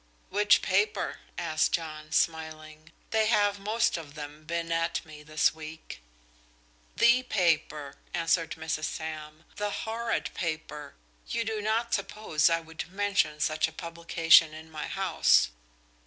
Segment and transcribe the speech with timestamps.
[0.31, 2.91] "Which paper?" asked John, smiling.
[3.11, 6.01] "They have most of them been at me this week."
[6.95, 8.85] "The paper," answered Mrs.
[8.85, 10.95] Sam, "the horrid paper.
[11.29, 15.49] You do not suppose I would mention such a publication in my house?"